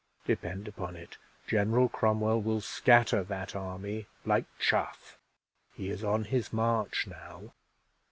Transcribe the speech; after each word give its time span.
Depend 0.25 0.67
upon 0.67 0.95
it, 0.95 1.19
General 1.45 1.87
Cromwell 1.87 2.41
will 2.41 2.59
scatter 2.59 3.21
that 3.23 3.55
army 3.55 4.07
like 4.25 4.45
chaff. 4.57 5.19
He 5.75 5.91
is 5.91 6.03
on 6.03 6.23
his 6.23 6.51
march 6.51 7.05
now. 7.05 7.53